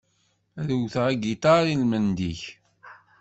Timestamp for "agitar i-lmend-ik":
1.11-2.41